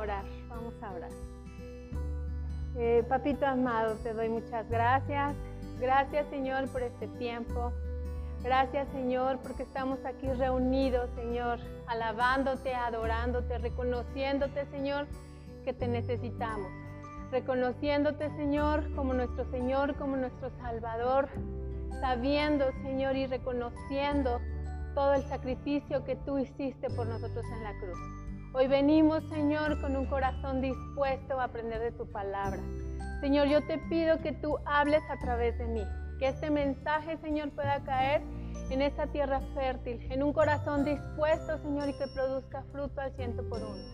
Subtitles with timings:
[0.00, 1.10] orar, vamos a orar.
[2.76, 5.36] Eh, papito amado, te doy muchas gracias.
[5.78, 7.72] Gracias Señor por este tiempo.
[8.42, 15.06] Gracias Señor porque estamos aquí reunidos, Señor, alabándote, adorándote, reconociéndote, Señor,
[15.64, 16.70] que te necesitamos.
[17.30, 21.28] Reconociéndote, Señor, como nuestro Señor, como nuestro Salvador,
[22.00, 24.40] sabiendo, Señor, y reconociendo
[24.94, 28.29] todo el sacrificio que tú hiciste por nosotros en la cruz.
[28.52, 32.60] Hoy venimos, Señor, con un corazón dispuesto a aprender de tu palabra.
[33.20, 35.82] Señor, yo te pido que tú hables a través de mí,
[36.18, 38.22] que este mensaje, Señor, pueda caer
[38.70, 43.48] en esta tierra fértil, en un corazón dispuesto, Señor, y que produzca fruto al ciento
[43.48, 43.84] por uno.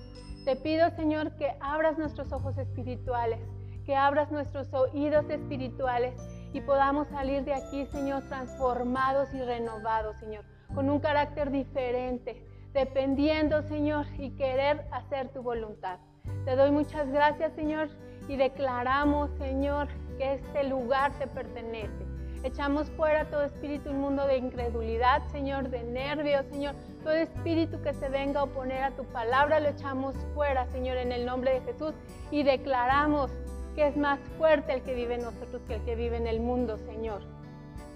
[0.46, 3.40] Te pido, Señor, que abras nuestros ojos espirituales,
[3.84, 6.14] que abras nuestros oídos espirituales
[6.54, 10.44] y podamos salir de aquí, Señor, transformados y renovados, Señor,
[10.74, 12.45] con un carácter diferente,
[12.76, 15.98] dependiendo, Señor, y querer hacer tu voluntad.
[16.44, 17.88] Te doy muchas gracias, Señor,
[18.28, 22.04] y declaramos, Señor, que este lugar te pertenece.
[22.42, 26.74] Echamos fuera todo espíritu inmundo de incredulidad, Señor, de nervios, Señor.
[27.02, 31.12] Todo espíritu que se venga a oponer a tu palabra lo echamos fuera, Señor, en
[31.12, 31.94] el nombre de Jesús.
[32.30, 33.30] Y declaramos
[33.74, 36.40] que es más fuerte el que vive en nosotros que el que vive en el
[36.40, 37.22] mundo, Señor.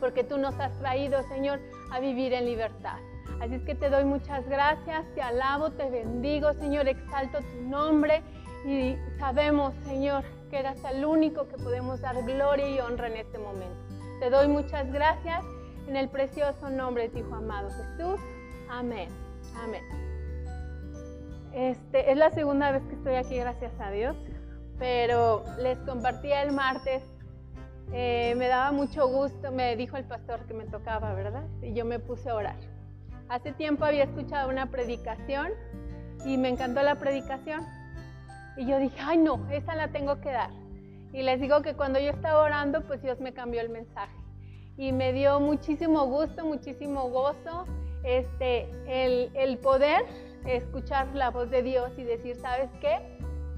[0.00, 1.60] Porque tú nos has traído, Señor,
[1.92, 2.98] a vivir en libertad.
[3.40, 8.22] Así es que te doy muchas gracias, te alabo, te bendigo, Señor, exalto tu nombre
[8.66, 13.38] y sabemos, Señor, que eres el único que podemos dar gloria y honra en este
[13.38, 13.76] momento.
[14.20, 15.42] Te doy muchas gracias
[15.88, 18.20] en el precioso nombre de tu Hijo amado Jesús.
[18.68, 19.08] Amén.
[19.56, 19.82] Amén.
[21.54, 24.16] Este, es la segunda vez que estoy aquí, gracias a Dios,
[24.78, 27.02] pero les compartí el martes.
[27.92, 31.44] Eh, me daba mucho gusto, me dijo el pastor que me tocaba, ¿verdad?
[31.62, 32.79] Y yo me puse a orar.
[33.30, 35.52] Hace tiempo había escuchado una predicación
[36.26, 37.64] y me encantó la predicación.
[38.56, 40.50] Y yo dije, ay no, esa la tengo que dar.
[41.12, 44.12] Y les digo que cuando yo estaba orando, pues Dios me cambió el mensaje.
[44.76, 47.66] Y me dio muchísimo gusto, muchísimo gozo
[48.02, 50.04] este, el, el poder
[50.44, 52.98] escuchar la voz de Dios y decir, ¿sabes qué?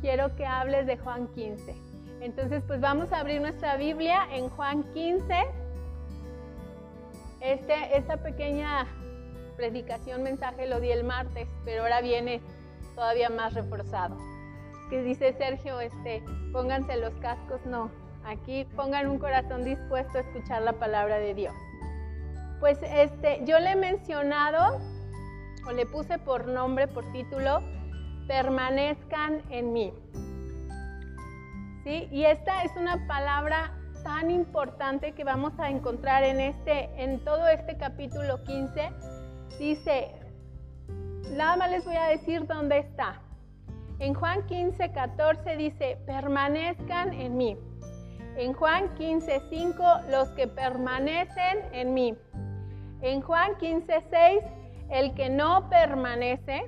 [0.03, 1.75] Quiero que hables de Juan 15.
[2.21, 5.35] Entonces, pues vamos a abrir nuestra Biblia en Juan 15.
[7.41, 8.87] Este, esta pequeña
[9.63, 12.41] predicación, mensaje lo di el martes, pero ahora viene
[12.97, 14.19] todavía más reforzado.
[14.91, 16.21] Que dice Sergio, este,
[16.53, 17.89] pónganse los cascos, no,
[18.25, 21.55] aquí pongan un corazón dispuesto a escuchar la palabra de Dios.
[22.59, 24.81] Pues este, yo le he mencionado
[25.65, 27.61] o le puse por nombre, por título,
[28.27, 29.93] permanezcan en mí.
[31.85, 32.09] ¿Sí?
[32.11, 33.71] Y esta es una palabra
[34.03, 38.91] tan importante que vamos a encontrar en, este, en todo este capítulo 15
[39.59, 40.11] Dice,
[41.37, 43.21] nada más les voy a decir dónde está.
[43.99, 47.57] En Juan 15, 14 dice, permanezcan en mí.
[48.37, 52.17] En Juan 15, 5, los que permanecen en mí.
[53.03, 54.43] En Juan 15, 6,
[54.91, 56.65] el que no permanece.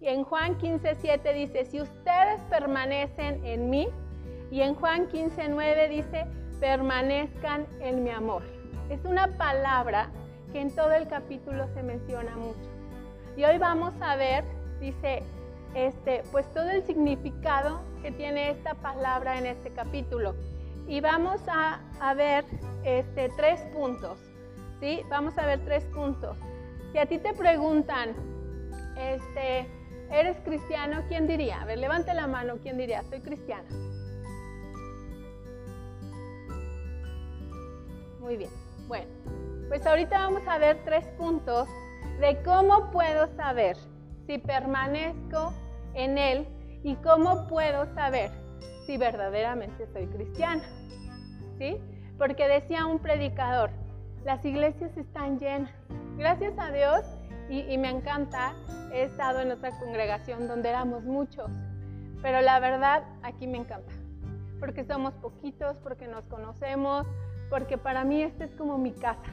[0.00, 3.88] Y en Juan 15, 7 dice, si ustedes permanecen en mí.
[4.50, 6.26] Y en Juan 15, 9 dice,
[6.60, 8.42] permanezcan en mi amor.
[8.90, 10.10] Es una palabra
[10.54, 12.70] que en todo el capítulo se menciona mucho.
[13.36, 14.44] Y hoy vamos a ver,
[14.78, 15.24] dice,
[15.74, 20.36] este, pues todo el significado que tiene esta palabra en este capítulo.
[20.86, 22.44] Y vamos a, ver
[22.84, 24.16] este, tres puntos,
[24.78, 25.02] ¿sí?
[25.10, 26.36] Vamos a ver tres puntos.
[26.92, 28.14] Si a ti te preguntan,
[28.96, 29.66] este,
[30.08, 31.02] ¿eres cristiano?
[31.08, 31.62] ¿Quién diría?
[31.62, 33.02] A ver, levante la mano, ¿quién diría?
[33.02, 33.68] Soy cristiana.
[38.20, 38.50] Muy bien,
[38.86, 39.53] bueno.
[39.68, 41.68] Pues ahorita vamos a ver tres puntos
[42.20, 43.76] de cómo puedo saber
[44.26, 45.52] si permanezco
[45.94, 46.46] en Él
[46.82, 48.30] y cómo puedo saber
[48.86, 50.62] si verdaderamente soy cristiana.
[51.58, 51.80] ¿Sí?
[52.18, 53.70] Porque decía un predicador,
[54.24, 55.72] las iglesias están llenas.
[56.16, 57.04] Gracias a Dios,
[57.48, 58.54] y, y, me encanta,
[58.92, 61.50] he estado en otra congregación donde éramos muchos,
[62.22, 63.92] pero la verdad aquí me encanta,
[64.60, 67.06] porque somos poquitos, porque nos conocemos,
[67.50, 69.30] porque para mí esta es como mi casa.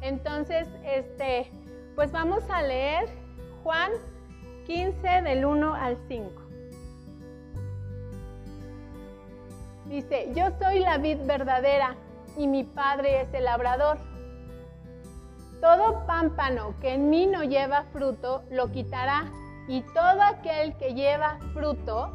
[0.00, 1.50] Entonces, este,
[1.94, 3.08] pues vamos a leer
[3.62, 3.92] Juan
[4.66, 6.42] 15 del 1 al 5.
[9.86, 11.96] Dice, yo soy la vid verdadera
[12.36, 13.98] y mi padre es el labrador.
[15.60, 19.24] Todo pámpano que en mí no lleva fruto lo quitará
[19.66, 22.12] y todo aquel que lleva fruto,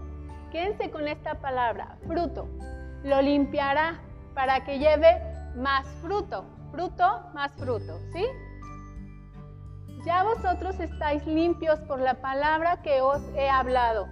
[0.51, 2.47] quédense con esta palabra, fruto,
[3.03, 3.99] lo limpiará
[4.33, 5.21] para que lleve
[5.55, 8.25] más fruto fruto más fruto, ¿sí?
[10.05, 14.07] ya vosotros estáis limpios por la palabra que os he hablado.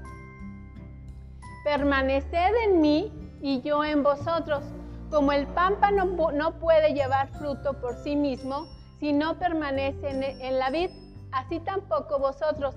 [1.65, 3.11] Permaneced en mí
[3.41, 4.63] y yo en vosotros.
[5.09, 8.67] Como el pámpano no puede llevar fruto por sí mismo
[8.99, 10.91] si no permanece en la vid,
[11.31, 12.75] así tampoco vosotros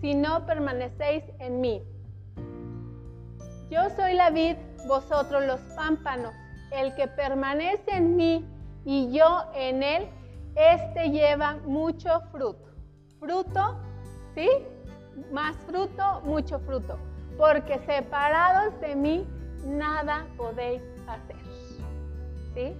[0.00, 1.82] si no permanecéis en mí.
[3.70, 4.56] Yo soy la vid,
[4.86, 6.34] vosotros los pámpanos.
[6.70, 8.46] El que permanece en mí
[8.84, 10.08] y yo en él,
[10.56, 12.70] este lleva mucho fruto.
[13.20, 13.76] Fruto,
[14.34, 14.48] ¿sí?
[15.30, 16.98] Más fruto, mucho fruto.
[17.38, 19.26] Porque separados de mí,
[19.64, 21.36] nada podéis hacer.
[22.54, 22.76] ¿Sí?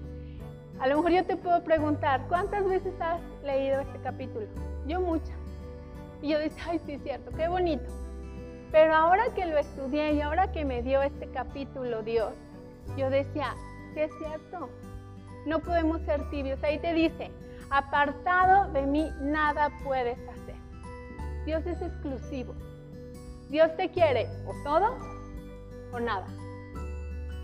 [0.81, 4.47] A lo mejor yo te puedo preguntar, ¿cuántas veces has leído este capítulo?
[4.87, 5.37] Yo muchas.
[6.21, 7.85] Y yo decía, ay, sí, cierto, qué bonito.
[8.73, 12.35] Pero ahora que lo estudié y ahora que me dio este capítulo Dios,
[12.97, 13.55] yo decía,
[13.95, 14.71] sí es cierto,
[15.47, 16.63] no podemos ser tibios.
[16.63, 17.31] Ahí te dice,
[17.71, 20.57] apartado de mí nada puedes hacer.
[21.45, 22.55] Dios es exclusivo.
[23.49, 24.97] Dios te quiere o todo
[25.93, 26.27] o nada.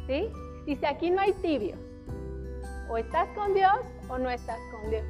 [0.06, 0.30] ¿Sí?
[0.64, 1.78] Dice, aquí no hay tibios.
[2.88, 3.78] O estás con Dios
[4.08, 5.04] o no estás con Dios.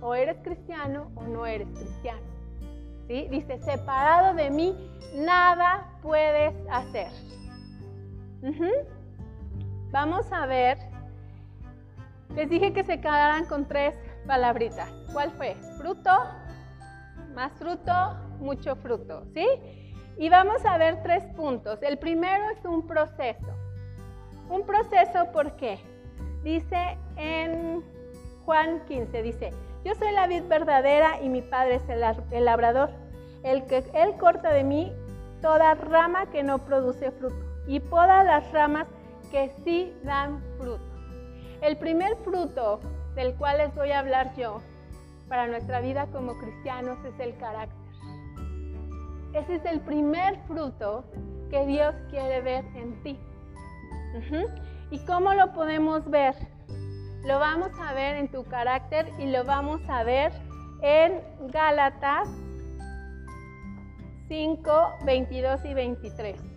[0.00, 2.20] O eres cristiano o no eres cristiano.
[3.08, 3.26] ¿Sí?
[3.30, 4.76] Dice, separado de mí,
[5.14, 7.08] nada puedes hacer.
[9.90, 10.78] Vamos a ver.
[12.34, 13.94] Les dije que se quedaran con tres
[14.26, 14.90] palabritas.
[15.12, 15.54] ¿Cuál fue?
[15.78, 16.10] Fruto,
[17.34, 17.92] más fruto,
[18.38, 19.24] mucho fruto.
[19.32, 19.46] ¿Sí?
[20.18, 21.82] Y vamos a ver tres puntos.
[21.82, 23.54] El primero es un proceso.
[24.48, 25.78] Un proceso, ¿por qué?
[26.42, 27.82] Dice en
[28.44, 29.52] Juan 15, dice,
[29.84, 32.90] yo soy la vid verdadera y mi padre es el, labrador.
[33.42, 34.92] El que él corta de mí
[35.42, 37.36] toda rama que no produce fruto
[37.66, 38.86] y poda las ramas
[39.30, 40.95] que sí dan fruto.
[41.62, 42.80] El primer fruto
[43.14, 44.60] del cual les voy a hablar yo
[45.28, 47.76] para nuestra vida como cristianos es el carácter.
[49.32, 51.04] Ese es el primer fruto
[51.50, 53.18] que Dios quiere ver en ti.
[54.90, 56.34] ¿Y cómo lo podemos ver?
[57.24, 60.32] Lo vamos a ver en tu carácter y lo vamos a ver
[60.80, 61.20] en
[61.50, 62.28] Gálatas
[64.28, 66.55] 5, 22 y 23.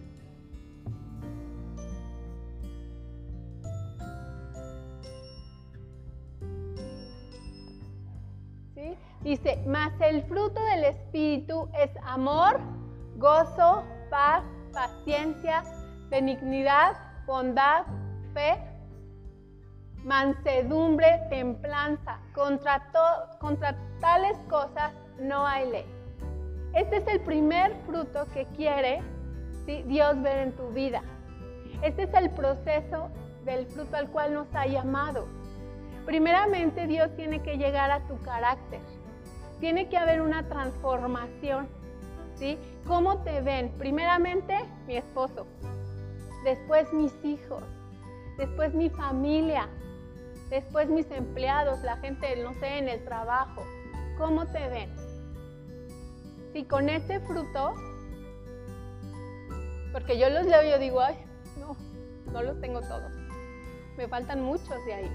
[9.21, 12.59] Dice, mas el fruto del Espíritu es amor,
[13.17, 15.63] gozo, paz, paciencia,
[16.09, 16.95] benignidad,
[17.25, 17.85] bondad,
[18.33, 18.57] fe,
[20.03, 22.19] mansedumbre, templanza.
[22.33, 22.81] Contra,
[23.39, 25.85] contra tales cosas no hay ley.
[26.73, 29.01] Este es el primer fruto que quiere
[29.65, 31.01] Dios ver en tu vida.
[31.81, 33.09] Este es el proceso
[33.45, 35.27] del fruto al cual nos ha llamado.
[36.05, 38.79] Primeramente Dios tiene que llegar a tu carácter.
[39.59, 41.67] Tiene que haber una transformación.
[42.39, 42.57] ¿sí?
[42.87, 43.69] ¿Cómo te ven?
[43.77, 44.57] Primeramente
[44.87, 45.45] mi esposo,
[46.43, 47.63] después mis hijos,
[48.37, 49.67] después mi familia,
[50.49, 53.63] después mis empleados, la gente, no sé, en el trabajo.
[54.17, 54.89] ¿Cómo te ven?
[56.53, 57.75] Si con ese fruto,
[59.91, 61.15] porque yo los leo y yo digo, ay,
[61.59, 61.75] no,
[62.31, 63.11] no los tengo todos.
[63.97, 65.11] Me faltan muchos de ahí.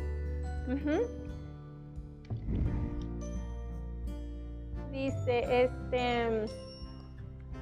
[4.95, 6.47] Dice, este,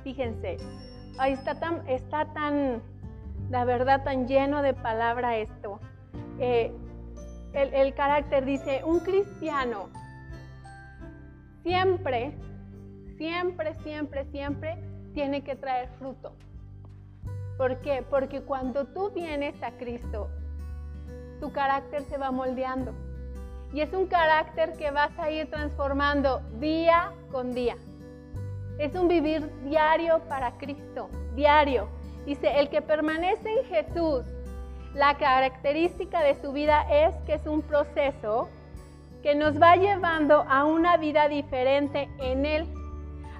[0.04, 0.58] fíjense,
[1.18, 2.82] ahí está tan, está tan
[3.48, 5.80] la verdad tan lleno de palabra esto.
[6.38, 6.70] Eh,
[7.54, 9.88] el, carácter dice, un cristiano
[11.62, 12.34] siempre,
[13.16, 14.78] siempre, siempre, siempre
[15.14, 16.36] tiene que traer fruto.
[17.56, 18.04] ¿Por qué?
[18.10, 20.28] Porque cuando tú vienes a Cristo,
[21.40, 22.92] tu carácter se va moldeando.
[23.72, 27.76] Y es un carácter que vas a ir transformando día con día.
[28.78, 31.88] Es un vivir diario para Cristo, diario.
[32.26, 34.24] Dice, el que permanece en Jesús,
[34.94, 38.48] la característica de su vida es que es un proceso
[39.22, 42.66] que nos va llevando a una vida diferente en Él,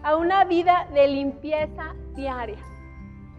[0.02, 2.58] a una vida de limpieza diaria.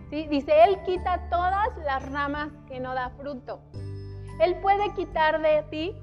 [0.10, 0.28] ¿Sí?
[0.28, 3.62] Dice, Él quita todas las ramas que no da fruto.
[4.40, 5.96] Él puede quitar de ti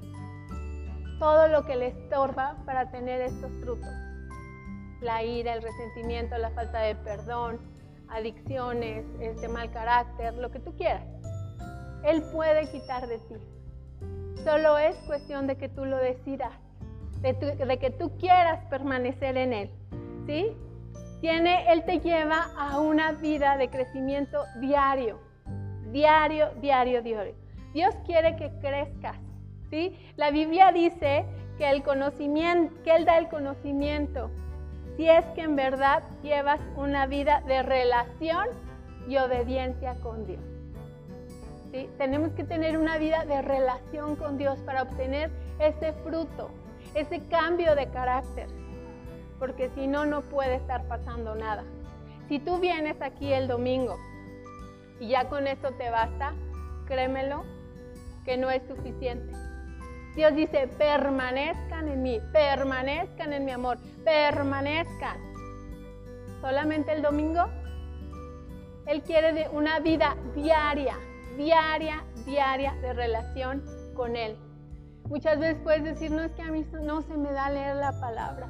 [1.21, 3.87] todo lo que le estorba para tener estos frutos.
[5.01, 7.59] La ira, el resentimiento, la falta de perdón,
[8.09, 11.03] adicciones, este mal carácter, lo que tú quieras.
[12.03, 13.35] Él puede quitar de ti.
[14.43, 16.53] Solo es cuestión de que tú lo decidas,
[17.21, 19.71] de, que tú quieras permanecer en Él.
[20.25, 20.57] ¿Sí?
[21.19, 25.19] Tiene, Él te lleva a una vida de crecimiento diario,
[25.91, 27.35] diario, diario, diario.
[27.73, 29.17] Dios quiere que crezcas.
[30.17, 31.25] La Biblia dice
[31.57, 34.29] que el conocimiento, que Él da el conocimiento,
[34.97, 38.47] si es que en verdad llevas una vida de relación
[39.07, 40.41] y obediencia con Dios.
[41.97, 46.49] Tenemos que tener una vida de relación con Dios para obtener ese fruto,
[46.93, 48.47] ese cambio de carácter,
[49.39, 51.63] porque si no, no puede estar pasando nada.
[52.27, 53.97] Si tú vienes aquí el domingo
[54.99, 56.33] y ya con eso te basta,
[56.87, 57.45] créemelo
[58.25, 59.40] que no es suficiente.
[60.15, 65.17] Dios dice, permanezcan en mí, permanezcan en mi amor, permanezcan.
[66.41, 67.45] Solamente el domingo,
[68.87, 70.95] Él quiere una vida diaria,
[71.37, 73.63] diaria, diaria de relación
[73.95, 74.35] con Él.
[75.07, 77.97] Muchas veces puedes decir, no es que a mí no se me da leer la
[77.99, 78.47] palabra,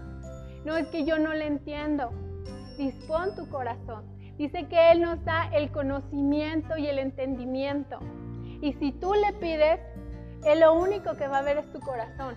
[0.65, 2.11] no es que yo no le entiendo.
[2.77, 4.03] Dispón tu corazón.
[4.37, 7.99] Dice que Él nos da el conocimiento y el entendimiento.
[8.61, 9.79] Y si tú le pides,
[10.45, 12.35] Él lo único que va a ver es tu corazón.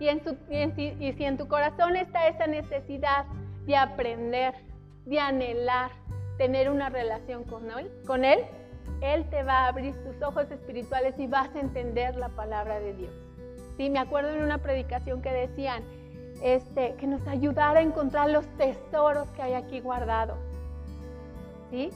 [0.00, 3.24] Y, y, si en tu corazón está esa necesidad
[3.66, 4.54] de aprender,
[5.06, 5.90] de anhelar,
[6.36, 8.40] tener una relación con Él, con Él,
[9.00, 12.94] Él te va a abrir tus ojos espirituales y vas a entender la palabra de
[12.94, 13.12] Dios.
[13.76, 15.82] Sí, me acuerdo en una predicación que decían
[16.42, 20.38] este, que nos ayudara a encontrar los tesoros que hay aquí guardados.
[21.70, 21.90] ¿Sí?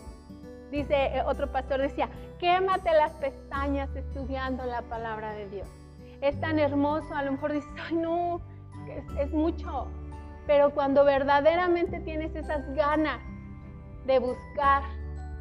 [0.73, 5.69] Dice eh, otro pastor, decía, quémate las pestañas estudiando la palabra de Dios.
[6.23, 8.41] Es tan hermoso, a lo mejor dices, ay no,
[9.21, 9.88] es, mucho.
[10.47, 13.21] Pero cuando verdaderamente tienes esas ganas
[14.07, 14.83] de buscar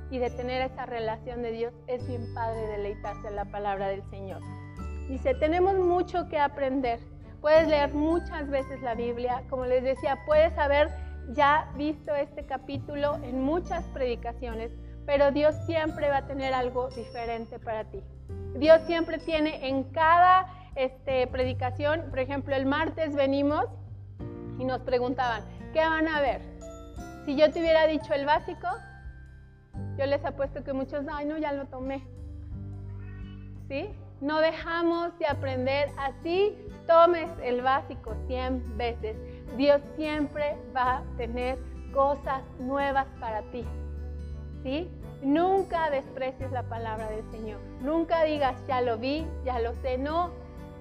[0.10, 4.04] y de tener esa relación de Dios, es bien padre deleitarse en la palabra del
[4.10, 4.42] Señor.
[5.08, 7.00] Dice, tenemos mucho que aprender.
[7.40, 9.44] Puedes leer muchas veces la Biblia.
[9.50, 10.90] Como les decía, puedes haber
[11.30, 14.72] ya visto este capítulo en muchas predicaciones,
[15.12, 18.02] pero Dios siempre va a tener algo diferente para ti.
[18.56, 23.66] Dios siempre tiene en cada este, predicación, por ejemplo, el martes venimos
[24.58, 26.40] y nos preguntaban, ¿qué van a ver?
[27.26, 28.70] Si yo te hubiera dicho el básico,
[29.98, 32.02] yo les apuesto que muchos, ay, no, ya lo tomé.
[33.68, 33.90] ¿Sí?
[34.22, 36.56] No dejamos de aprender así,
[36.88, 39.18] tomes el básico 100 veces.
[39.58, 41.60] Dios siempre va a tener
[41.92, 43.66] cosas nuevas para ti.
[44.64, 44.90] ¿sí?
[45.22, 47.60] Nunca desprecies la palabra del Señor.
[47.82, 49.98] Nunca digas, ya lo vi, ya lo sé.
[49.98, 50.32] No,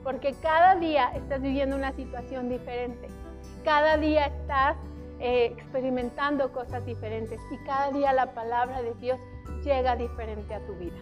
[0.02, 3.08] porque cada día estás viviendo una situación diferente.
[3.64, 4.76] Cada día estás
[5.18, 9.20] eh, experimentando cosas diferentes y cada día la palabra de Dios
[9.62, 10.96] llega diferente a tu vida.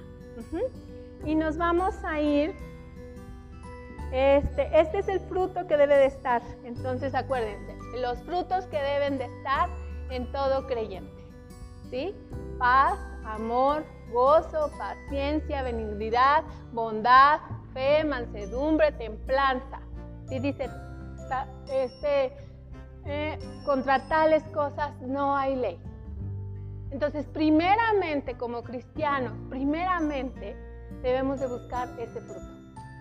[1.25, 2.55] Y nos vamos a ir.
[4.13, 6.43] Este, este es el fruto que debe de estar.
[6.65, 9.69] Entonces acuérdense, los frutos que deben de estar
[10.11, 11.13] en todo creyente.
[11.91, 12.15] ¿Sí?
[12.59, 17.41] paz, amor, gozo, paciencia, benignidad, bondad,
[17.73, 19.81] fe, mansedumbre, templanza.
[20.31, 20.69] Y dice,
[21.71, 22.33] este,
[23.05, 25.79] eh, contra tales cosas no hay ley.
[26.91, 30.57] Entonces, primeramente como cristianos, primeramente
[31.03, 32.49] debemos de buscar ese fruto.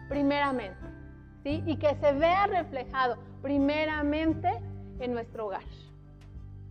[0.10, 0.78] Primeramente.
[1.44, 1.64] ¿sí?
[1.66, 4.50] Y que se vea reflejado primeramente
[5.00, 5.64] en nuestro hogar.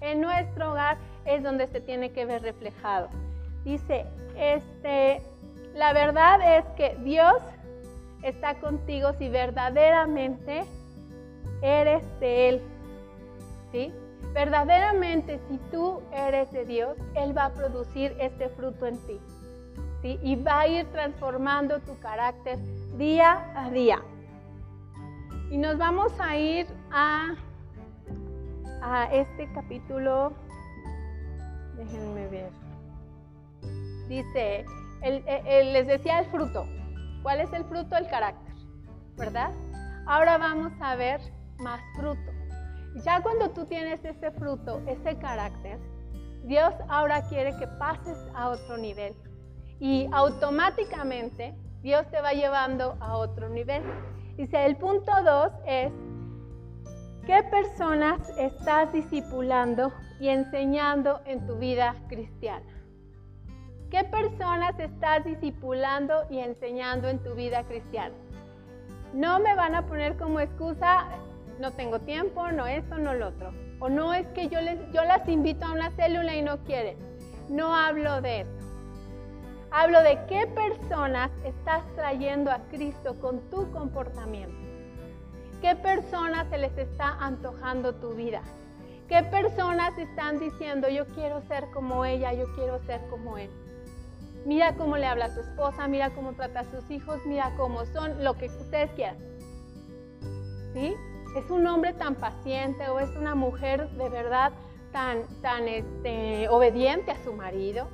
[0.01, 3.09] En nuestro hogar es donde se tiene que ver reflejado.
[3.67, 4.07] Dice,
[4.37, 5.21] este,
[5.75, 7.35] la verdad es que Dios
[8.23, 10.65] está contigo si verdaderamente
[11.63, 12.63] eres de Él.
[13.73, 13.93] ¿Sí?
[14.33, 19.19] Verdaderamente, si tú eres de Dios, Él va a producir este fruto en ti.
[20.01, 20.19] ¿sí?
[20.23, 22.59] Y va a ir transformando tu carácter
[22.97, 24.01] día a día.
[25.51, 27.35] Y nos vamos a ir a
[28.81, 30.33] a este capítulo,
[31.77, 32.51] déjenme ver,
[34.09, 34.65] dice,
[35.03, 36.67] les decía el fruto.
[37.23, 37.97] ¿Cuál es el fruto?
[37.97, 38.55] El carácter,
[39.17, 39.51] ¿verdad?
[40.07, 41.21] Ahora vamos a ver
[41.59, 42.33] más fruto.
[43.05, 45.79] Ya cuando tú tienes ese fruto, ese carácter,
[46.45, 49.15] Dios ahora quiere que pases a otro nivel.
[49.81, 53.83] Y automáticamente Dios te va llevando a otro nivel.
[54.37, 55.93] Dice, el punto 2 es
[57.27, 62.65] ¿Qué personas estás discipulando y enseñando en tu vida cristiana?
[63.91, 68.17] ¿Qué personas estás discipulando y enseñando en tu vida cristiana?
[69.15, 71.07] No me van a poner como excusa,
[71.61, 73.53] no tengo tiempo, no esto, no lo otro.
[73.79, 76.99] O no es que yo, les, yo las invito a una célula y no quieren.
[77.49, 78.51] No hablo de eso.
[79.71, 84.57] Hablo de qué personas estás trayendo a Cristo con tu comportamiento.
[85.61, 88.43] ¿Qué personas se les está antojando tu vida?
[89.09, 93.51] ¿Qué personas están diciendo, yo quiero ser como ella, yo quiero ser como él?
[94.47, 97.85] Mira cómo le habla a su esposa, mira cómo trata a sus hijos, mira cómo
[97.87, 99.17] son, lo que ustedes quieran.
[100.73, 100.95] ¿Sí?
[101.37, 104.53] ¿Es un hombre tan paciente o es una mujer de verdad
[104.93, 107.89] tan, tan este, obediente a su marido?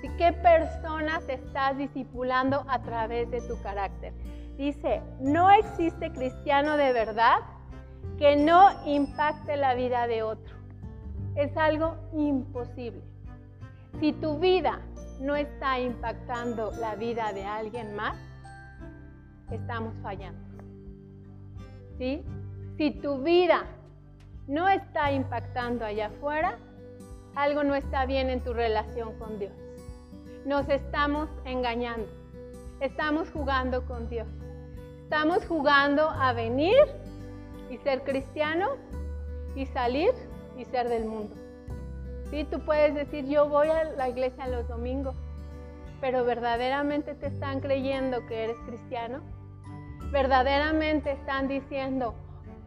[0.00, 0.08] ¿Sí?
[0.16, 4.12] ¿Qué personas estás discipulando a través de tu carácter?
[4.56, 7.38] Dice, no existe cristiano de verdad
[8.18, 10.54] que no impacte la vida de otro.
[11.34, 13.02] Es algo imposible.
[13.98, 14.80] Si tu vida
[15.20, 18.16] no está impactando la vida de alguien más,
[19.50, 20.40] estamos fallando.
[21.98, 22.24] ¿Sí?
[22.76, 23.64] Si tu vida
[24.46, 26.58] no está impactando allá afuera,
[27.34, 29.52] algo no está bien en tu relación con Dios.
[30.44, 32.08] Nos estamos engañando.
[32.80, 34.28] Estamos jugando con Dios.
[35.02, 36.76] Estamos jugando a venir
[37.70, 38.76] y ser cristiano
[39.56, 40.12] y salir
[40.56, 41.34] y ser del mundo.
[42.30, 45.16] Sí, tú puedes decir, yo voy a la iglesia los domingos,
[46.00, 49.20] pero verdaderamente te están creyendo que eres cristiano.
[50.12, 52.14] Verdaderamente están diciendo,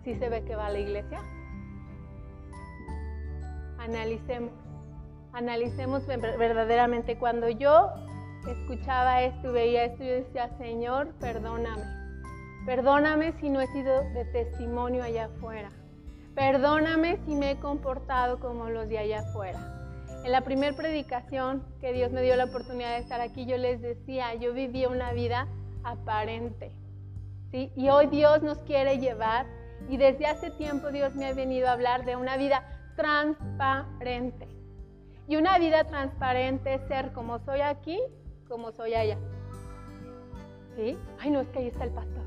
[0.03, 1.19] si se ve que va a la iglesia.
[3.79, 4.51] Analicemos,
[5.33, 7.17] analicemos verdaderamente.
[7.17, 7.89] Cuando yo
[8.47, 11.83] escuchaba esto veía esto, yo decía, Señor, perdóname.
[12.65, 15.71] Perdóname si no he sido de testimonio allá afuera.
[16.35, 19.59] Perdóname si me he comportado como los de allá afuera.
[20.23, 23.81] En la primera predicación que Dios me dio la oportunidad de estar aquí, yo les
[23.81, 25.47] decía, yo vivía una vida
[25.83, 26.71] aparente.
[27.51, 27.71] ¿sí?
[27.75, 29.45] Y hoy Dios nos quiere llevar,
[29.89, 32.63] y desde hace tiempo Dios me ha venido a hablar de una vida
[32.95, 34.47] transparente.
[35.27, 37.99] Y una vida transparente es ser como soy aquí,
[38.47, 39.17] como soy allá.
[40.77, 40.97] ¿Sí?
[41.19, 42.23] Ay, no, es que ahí está el pastor.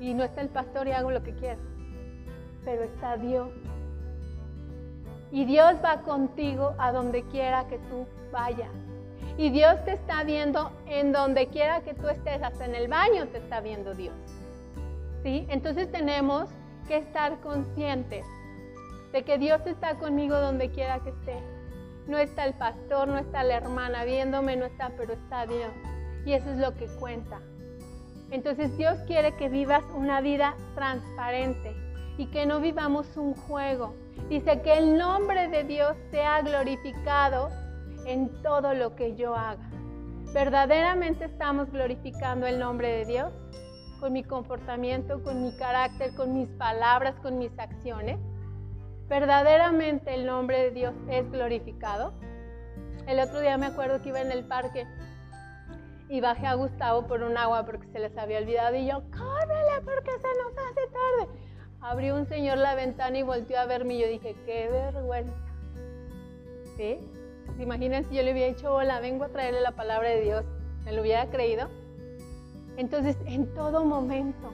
[0.00, 1.67] Y no está el pastor y hago lo que quiero
[2.64, 3.50] pero está Dios.
[5.30, 8.70] Y Dios va contigo a donde quiera que tú vayas.
[9.36, 13.28] Y Dios te está viendo en donde quiera que tú estés, hasta en el baño
[13.28, 14.14] te está viendo Dios.
[15.22, 15.46] ¿Sí?
[15.48, 16.50] Entonces tenemos
[16.88, 18.24] que estar conscientes
[19.12, 21.38] de que Dios está conmigo donde quiera que esté.
[22.06, 25.72] No está el pastor, no está la hermana viéndome, no está, pero está Dios.
[26.24, 27.40] Y eso es lo que cuenta.
[28.30, 31.74] Entonces Dios quiere que vivas una vida transparente,
[32.18, 33.94] y que no vivamos un juego.
[34.28, 37.48] Dice que el nombre de Dios sea glorificado
[38.04, 39.70] en todo lo que yo haga.
[40.34, 43.32] ¿Verdaderamente estamos glorificando el nombre de Dios?
[44.00, 48.18] Con mi comportamiento, con mi carácter, con mis palabras, con mis acciones.
[49.08, 52.12] ¿Verdaderamente el nombre de Dios es glorificado?
[53.06, 54.86] El otro día me acuerdo que iba en el parque
[56.08, 59.80] y bajé a Gustavo por un agua porque se les había olvidado y yo, córrele
[59.84, 61.47] porque se nos hace tarde.
[61.80, 65.32] Abrió un señor la ventana y volteó a verme y yo dije, qué vergüenza.
[66.76, 66.98] ¿Sí?
[67.56, 70.44] ¿Se si yo le hubiera dicho, hola, vengo a traerle la palabra de Dios?
[70.84, 71.68] ¿Me lo hubiera creído?
[72.76, 74.52] Entonces, en todo momento,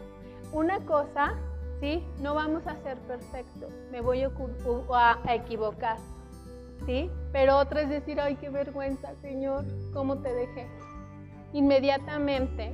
[0.52, 1.34] una cosa,
[1.80, 2.02] ¿sí?
[2.20, 4.30] No vamos a ser perfectos, me voy a,
[5.22, 5.98] a equivocar,
[6.87, 7.10] ¿sí?
[7.32, 10.66] Pero otra es decir, ay, qué vergüenza, Señor, ¿cómo te dejé?
[11.52, 12.72] Inmediatamente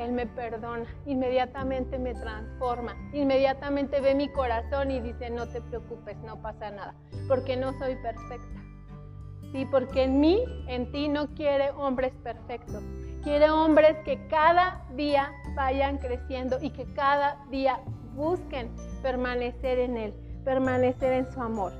[0.00, 6.16] él me perdona, inmediatamente me transforma, inmediatamente ve mi corazón y dice, no te preocupes,
[6.18, 6.94] no pasa nada,
[7.28, 8.60] porque no soy perfecta.
[9.52, 12.82] Sí, porque en mí, en ti no quiere hombres perfectos,
[13.22, 17.80] quiere hombres que cada día vayan creciendo y que cada día
[18.14, 18.70] busquen
[19.02, 21.72] permanecer en Él, permanecer en su amor.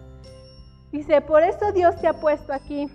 [0.91, 2.89] Dice, por eso Dios te ha puesto aquí,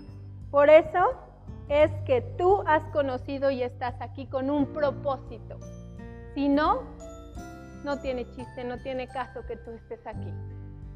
[0.50, 1.25] por eso
[1.68, 5.58] es que tú has conocido y estás aquí con un propósito.
[6.34, 6.82] Si no,
[7.84, 10.32] no tiene chiste, no tiene caso que tú estés aquí.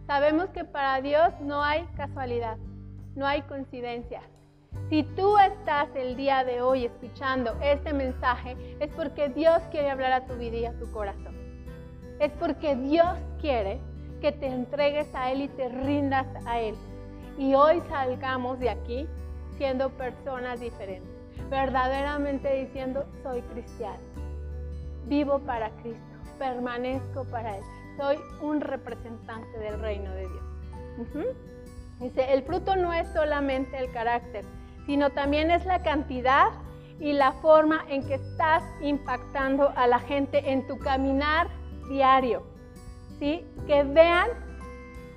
[0.06, 2.56] Sabemos que para Dios no hay casualidad,
[3.14, 4.24] no hay coincidencias.
[4.88, 10.12] Si tú estás el día de hoy escuchando este mensaje, es porque Dios quiere hablar
[10.12, 11.34] a tu vida y a tu corazón.
[12.20, 13.80] Es porque Dios quiere
[14.20, 16.74] que te entregues a Él y te rindas a Él.
[17.38, 19.08] Y hoy salgamos de aquí
[19.60, 21.10] siendo personas diferentes,
[21.50, 23.98] verdaderamente diciendo, soy cristiano,
[25.04, 27.62] vivo para Cristo, permanezco para Él,
[27.98, 31.26] soy un representante del reino de Dios.
[32.00, 34.46] Dice, el fruto no es solamente el carácter,
[34.86, 36.52] sino también es la cantidad
[36.98, 41.48] y la forma en que estás impactando a la gente en tu caminar
[41.90, 42.44] diario.
[43.18, 43.44] ¿Sí?
[43.66, 44.30] Que vean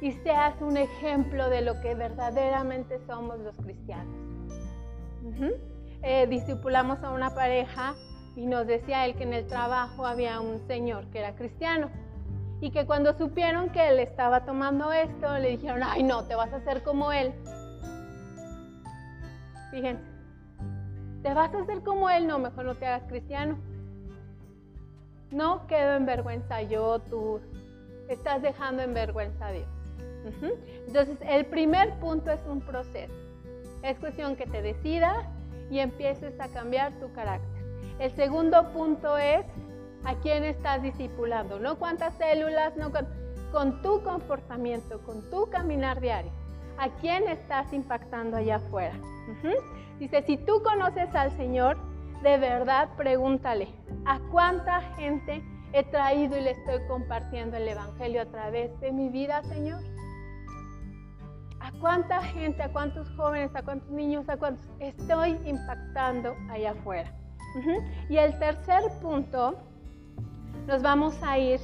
[0.02, 4.23] y seas un ejemplo de lo que verdaderamente somos los cristianos.
[6.02, 7.96] Eh, discipulamos a una pareja
[8.36, 11.90] y nos decía él que en el trabajo había un señor que era cristiano
[12.60, 16.52] y que cuando supieron que él estaba tomando esto, le dijeron, ay no, te vas
[16.54, 17.34] a hacer como él.
[19.72, 20.04] Fíjense,
[21.24, 23.58] te vas a hacer como él, no, mejor no te hagas cristiano.
[25.32, 27.40] No quedo en vergüenza yo, tú.
[28.08, 29.68] Estás dejando en vergüenza a Dios.
[30.88, 33.14] Entonces, el primer punto es un proceso.
[33.84, 35.26] Es cuestión que te decidas
[35.70, 37.62] y empieces a cambiar tu carácter.
[38.00, 39.46] El segundo punto es
[40.06, 42.92] a quién estás discipulando, no cuántas células, no
[43.52, 46.32] con, tu comportamiento, con tu caminar diario.
[46.78, 48.96] ¿A quién estás impactando allá afuera?
[50.00, 51.78] Dice, si tú conoces al Señor,
[52.24, 53.68] de verdad pregúntale,
[54.06, 55.44] ¿a cuánta gente
[55.74, 59.93] he traído y le estoy compartiendo el Evangelio a través de mi vida, Señor?
[61.64, 67.10] ¿A cuánta gente, a cuántos jóvenes, a cuántos niños, a cuántos estoy impactando allá afuera?
[68.10, 69.56] Y el tercer punto,
[70.68, 71.62] nos vamos a ir,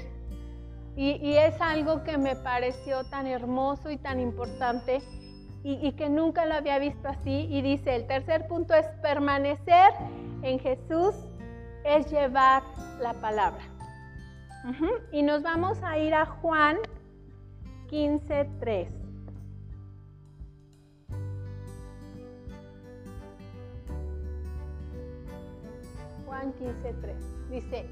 [0.95, 5.01] y, es algo que me pareció tan hermoso y tan importante
[5.63, 9.91] y, que nunca lo había visto así, y dice, el tercer punto es permanecer
[10.43, 11.13] en Jesús,
[11.83, 12.63] es llevar
[13.01, 13.63] la palabra.
[15.12, 16.77] Y nos vamos a ir a Juan
[17.89, 18.98] 15.3.
[26.30, 27.50] Juan 15.3.
[27.50, 27.89] Dice,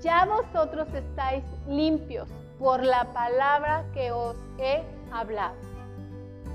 [0.00, 2.26] ya vosotros estáis limpios
[2.58, 5.54] por la palabra que os he hablado.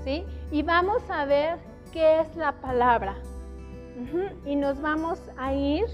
[0.02, 0.24] ¿Sí?
[0.50, 1.60] Y vamos a ver
[1.92, 3.14] qué es la palabra.
[4.44, 5.84] Y nos vamos a ir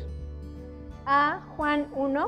[1.05, 2.27] a Juan 1.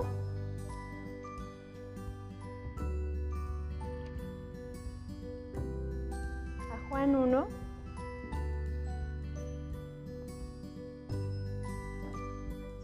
[6.71, 7.60] A Juan 1.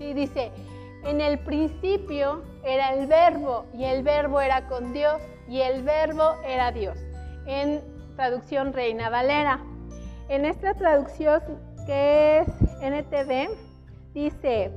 [0.06, 0.52] Sí, dice,
[1.02, 6.36] en el principio era el verbo y el verbo era con Dios y el verbo
[6.44, 6.96] era Dios.
[7.44, 7.82] En
[8.14, 9.58] traducción Reina Valera.
[10.28, 11.40] En esta traducción
[11.86, 12.46] que es
[12.82, 13.48] NTV,
[14.14, 14.70] dice,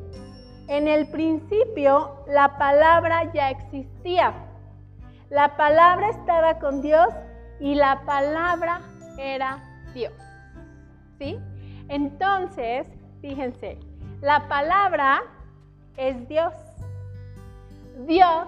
[0.67, 4.33] en el principio la palabra ya existía.
[5.29, 7.09] La palabra estaba con Dios
[7.59, 8.81] y la palabra
[9.19, 9.59] era
[9.93, 10.13] Dios.
[11.19, 11.37] ¿Sí?
[11.87, 12.87] Entonces,
[13.21, 13.77] fíjense,
[14.21, 15.21] la palabra
[15.97, 16.53] es Dios.
[18.05, 18.47] Dios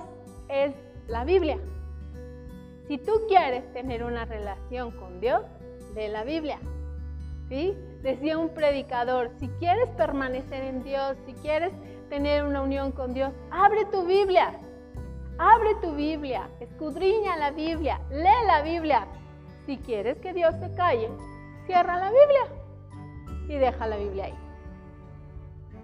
[0.49, 0.73] es
[1.07, 1.57] la Biblia.
[2.87, 5.43] Si tú quieres tener una relación con Dios,
[5.93, 6.59] de la Biblia.
[7.49, 7.75] ¿Sí?
[8.01, 11.71] Decía un predicador, si quieres permanecer en Dios, si quieres
[12.09, 14.53] tener una unión con Dios, abre tu Biblia.
[15.37, 19.07] Abre tu Biblia, escudriña la Biblia, lee la Biblia.
[19.65, 21.09] Si quieres que Dios se calle,
[21.65, 22.43] cierra la Biblia
[23.47, 24.50] y deja la Biblia ahí.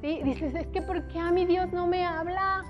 [0.01, 2.63] Dices, es que ¿por qué a mi Dios no me habla?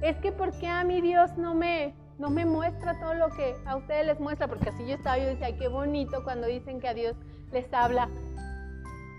[0.00, 3.54] Es que ¿por qué a mi Dios no me, no me muestra todo lo que
[3.66, 4.48] a ustedes les muestra?
[4.48, 7.16] Porque así yo estaba, yo decía, qué bonito cuando dicen que a Dios
[7.52, 8.08] les habla.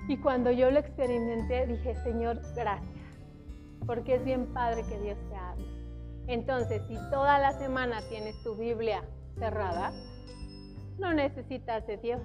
[0.07, 2.89] Y cuando yo lo experimenté, dije, Señor, gracias.
[3.85, 5.67] Porque es bien padre que Dios te hable.
[6.27, 9.03] Entonces, si toda la semana tienes tu Biblia
[9.37, 9.93] cerrada,
[10.97, 12.21] no necesitas de Dios.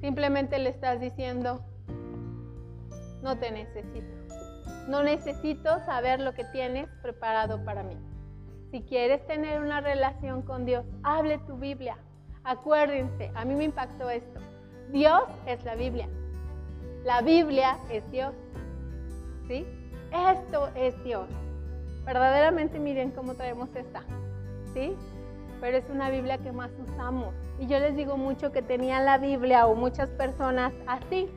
[0.00, 1.64] Simplemente le estás diciendo,
[3.22, 4.08] no te necesito.
[4.88, 7.96] No necesito saber lo que tienes preparado para mí.
[8.70, 11.96] Si quieres tener una relación con Dios, hable tu Biblia.
[12.44, 14.40] Acuérdense, a mí me impactó esto.
[14.92, 16.08] Dios es la Biblia.
[17.04, 18.34] La Biblia es Dios.
[19.48, 19.66] ¿Sí?
[20.12, 21.28] Esto es Dios.
[22.04, 24.02] Verdaderamente miren cómo traemos esta.
[24.72, 24.96] ¿Sí?
[25.60, 27.34] Pero es una Biblia que más usamos.
[27.58, 31.28] Y yo les digo mucho que tenía la Biblia o muchas personas así,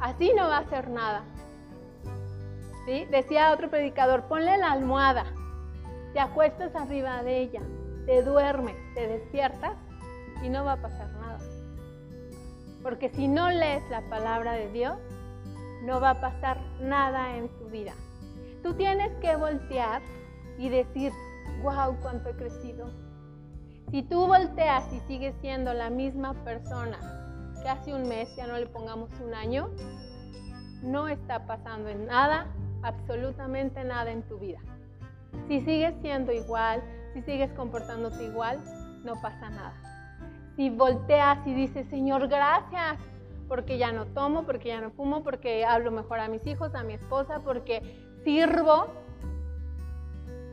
[0.00, 1.24] Así no va a hacer nada.
[2.84, 3.06] ¿Sí?
[3.10, 5.24] Decía otro predicador, ponle la almohada,
[6.12, 7.60] te acuestas arriba de ella,
[8.06, 9.72] te duermes, te despiertas
[10.42, 11.38] y no va a pasar nada.
[12.82, 14.96] Porque si no lees la palabra de Dios,
[15.82, 17.92] no va a pasar nada en tu vida.
[18.62, 20.02] Tú tienes que voltear
[20.58, 21.12] y decir,
[21.62, 22.90] wow, cuánto he crecido.
[23.90, 27.25] Si tú volteas y sigues siendo la misma persona
[27.64, 29.70] hace un mes, ya no le pongamos un año,
[30.82, 32.46] no está pasando en nada,
[32.82, 34.58] absolutamente nada en tu vida.
[35.48, 36.82] Si sigues siendo igual,
[37.14, 38.60] si sigues comportándote igual,
[39.04, 39.74] no pasa nada.
[40.56, 42.98] Si volteas y dices, Señor, gracias,
[43.48, 46.82] porque ya no tomo, porque ya no fumo, porque hablo mejor a mis hijos, a
[46.82, 47.82] mi esposa, porque
[48.24, 48.86] sirvo,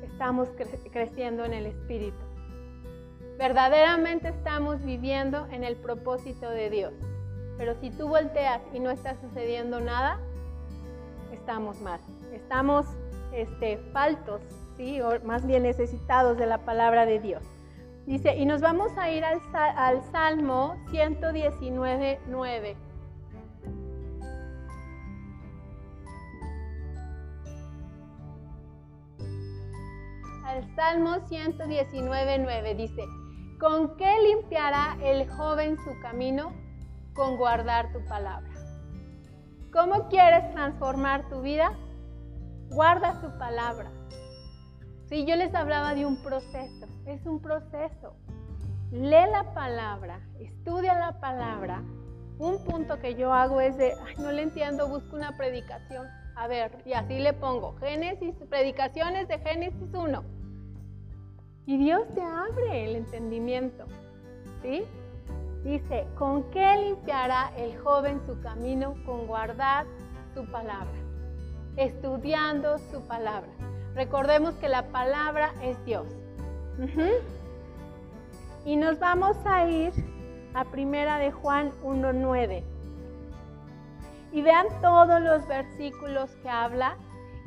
[0.03, 0.49] estamos
[0.91, 2.32] creciendo en el Espíritu
[3.43, 6.93] verdaderamente estamos viviendo en el propósito de Dios.
[7.57, 10.17] Pero si tú volteas y no está sucediendo nada,
[11.33, 11.99] estamos mal.
[12.31, 12.85] Estamos
[13.33, 14.39] este, faltos,
[14.77, 15.01] ¿sí?
[15.01, 17.43] o más bien necesitados de la palabra de Dios.
[18.05, 22.77] Dice, y nos vamos a ir al, al Salmo 119, 9.
[30.75, 33.03] Salmo 119, 9 dice,
[33.63, 36.51] ¿con qué limpiará el joven su camino?
[37.13, 38.51] Con guardar tu palabra.
[39.71, 41.71] ¿Cómo quieres transformar tu vida?
[42.71, 43.89] Guarda su palabra.
[45.07, 48.17] Si yo les hablaba de un proceso, es un proceso.
[48.91, 51.81] Lee la palabra, estudia la palabra.
[52.39, 56.05] Un punto que yo hago es de, no le entiendo, busco una predicación.
[56.35, 60.42] A ver, y así le pongo, Génesis, predicaciones de Génesis 1.
[61.65, 63.85] Y Dios te abre el entendimiento.
[64.61, 64.85] ¿Sí?
[65.63, 68.95] Dice, ¿con qué limpiará el joven su camino?
[69.05, 69.85] Con guardar
[70.33, 70.93] su palabra,
[71.77, 73.49] estudiando su palabra.
[73.95, 76.07] Recordemos que la palabra es Dios.
[78.65, 79.93] Y nos vamos a ir
[80.53, 82.63] a primera de Juan 1.9.
[84.33, 86.97] Y vean todos los versículos que habla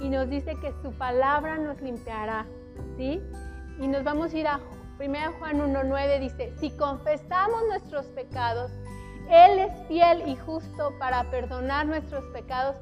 [0.00, 2.46] y nos dice que su palabra nos limpiará.
[2.96, 3.20] ¿Sí?
[3.78, 4.60] Y nos vamos a ir a
[4.98, 8.70] 1 Juan 1.9 dice, si confesamos nuestros pecados,
[9.28, 12.76] Él es fiel y justo para perdonar nuestros pecados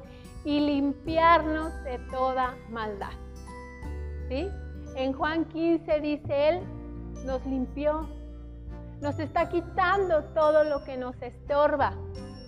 [0.45, 3.11] y limpiarnos de toda maldad.
[4.29, 4.47] ¿Sí?
[4.95, 6.61] En Juan 15 dice Él,
[7.25, 8.07] nos limpió,
[9.01, 11.93] nos está quitando todo lo que nos estorba,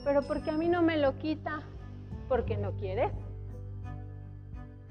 [0.05, 1.63] pero porque a mí no me lo quita,
[2.29, 3.11] porque no quieres.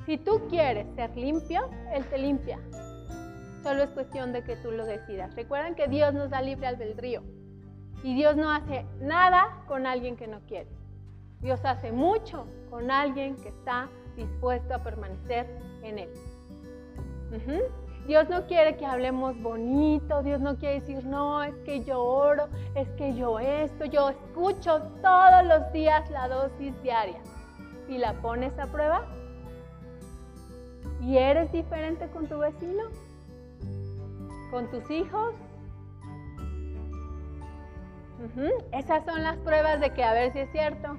[0.05, 2.61] Si tú quieres ser limpio, Él te limpia.
[3.67, 5.35] Solo es cuestión de que tú lo decidas.
[5.35, 7.25] Recuerden que Dios nos da libre albedrío
[8.05, 10.69] y Dios no hace nada con alguien que no quiere.
[11.41, 15.49] Dios hace mucho con alguien que está dispuesto a permanecer
[15.83, 16.11] en Él.
[18.07, 22.47] Dios no quiere que hablemos bonito, Dios no quiere decir, no, es que yo oro,
[22.77, 27.19] es que yo esto, yo escucho todos los días la dosis diaria.
[27.89, 29.05] Y la pones a prueba
[31.01, 32.85] y eres diferente con tu vecino,
[34.51, 35.35] con tus hijos.
[38.73, 40.97] Esas son las pruebas de que a ver si es cierto.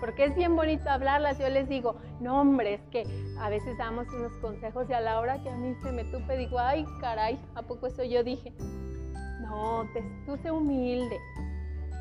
[0.00, 1.38] Porque es bien bonito hablarlas.
[1.38, 3.04] Yo les digo, no hombre, es que
[3.38, 6.36] a veces damos unos consejos y a la hora que a mí se me tupe
[6.36, 8.52] digo, ay caray, ¿a poco eso yo dije?
[9.42, 9.86] No,
[10.26, 11.18] tú sé humilde,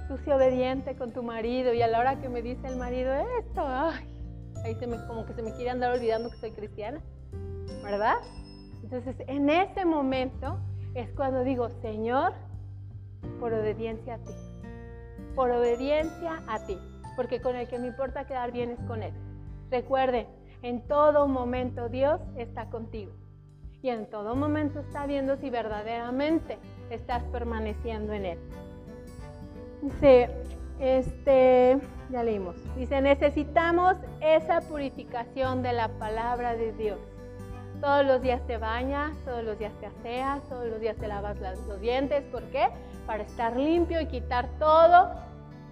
[0.08, 3.14] tú sé obediente con tu marido y a la hora que me dice el marido
[3.40, 4.06] esto, ay,
[4.64, 7.02] ahí se me, como que se me quiere andar olvidando que soy cristiana,
[7.84, 8.16] ¿verdad?
[8.84, 10.58] Entonces, en ese momento
[10.94, 12.34] es cuando digo, Señor,
[13.40, 14.34] por obediencia a ti,
[15.36, 16.78] por obediencia a ti,
[17.16, 19.14] porque con el que me importa quedar bien es con Él.
[19.70, 20.28] Recuerde,
[20.62, 23.14] en todo momento Dios está contigo
[23.82, 26.58] y en todo momento está viendo si verdaderamente
[26.90, 28.40] estás permaneciendo en Él.
[29.82, 30.30] Dice,
[30.80, 37.00] este, ya leímos, dice, necesitamos esa purificación de la palabra de Dios.
[37.82, 41.38] Todos los días te bañas, todos los días te aseas, todos los días te lavas
[41.40, 42.26] los dientes.
[42.26, 42.68] ¿Por qué?
[43.08, 45.08] Para estar limpio y quitar todos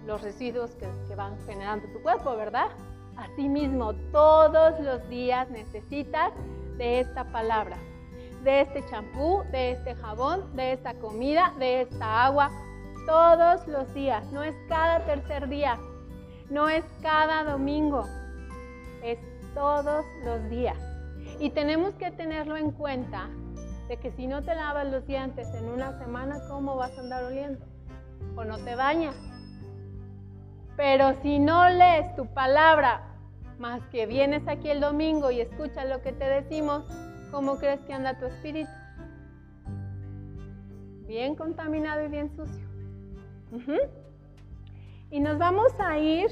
[0.06, 2.68] los residuos que, van generando tu cuerpo, ¿verdad?
[3.16, 6.32] Asimismo, todos los días necesitas
[6.78, 7.76] de esta palabra,
[8.42, 12.50] de este champú, de este jabón, de esta comida, de esta agua,
[13.06, 14.24] todos los días.
[14.32, 15.78] No es cada tercer día,
[16.48, 18.06] no es cada domingo,
[19.02, 19.18] es
[19.52, 20.87] todos los días.
[21.40, 23.28] Y tenemos que tenerlo en cuenta
[23.88, 27.24] de que si no te lavas los dientes en una semana, ¿cómo vas a andar
[27.24, 27.64] oliendo?
[28.36, 29.16] O no te bañas.
[30.76, 33.02] Pero si no lees tu palabra,
[33.58, 36.84] más que vienes aquí el domingo y escuchas lo que te decimos,
[37.30, 38.70] ¿cómo crees que anda tu espíritu?
[41.06, 42.66] Bien contaminado y bien sucio.
[45.10, 46.28] Y nos vamos a ir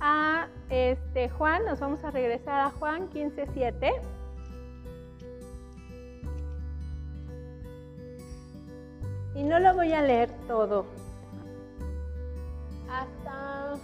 [0.00, 3.92] a este, Juan, nos vamos a regresar a Juan 15.7.
[9.34, 10.84] Y no lo voy a leer todo
[12.90, 13.74] hasta